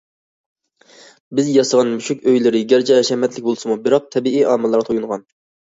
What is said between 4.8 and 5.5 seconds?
تويۇنغان.